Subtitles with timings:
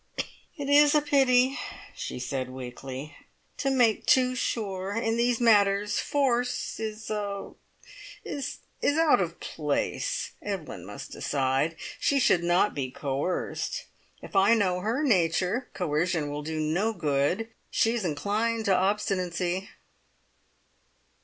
[0.57, 1.59] "It is a pity,"
[1.93, 3.15] she said weakly,
[3.57, 4.93] "to make too sure!
[4.95, 7.51] In these matters force is er
[8.25, 10.31] is out of place.
[10.41, 11.75] Evelyn must decide.
[11.99, 13.85] She should not be coerced.
[14.23, 17.49] If I know her nature, coercion will do no good.
[17.69, 19.69] She is inclined to obstinacy."